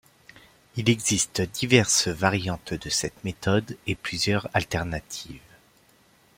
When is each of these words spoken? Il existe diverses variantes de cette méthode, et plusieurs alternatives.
Il 0.77 0.89
existe 0.89 1.41
diverses 1.41 2.07
variantes 2.07 2.73
de 2.73 2.89
cette 2.89 3.23
méthode, 3.23 3.77
et 3.85 3.93
plusieurs 3.93 4.49
alternatives. 4.55 5.39